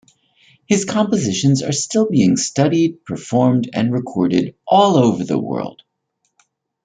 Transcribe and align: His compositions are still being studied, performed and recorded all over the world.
His 0.67 0.85
compositions 0.85 1.61
are 1.61 1.71
still 1.71 2.07
being 2.09 2.35
studied, 2.35 3.05
performed 3.05 3.69
and 3.71 3.93
recorded 3.93 4.55
all 4.65 4.97
over 4.97 5.23
the 5.23 5.37
world. 5.37 5.83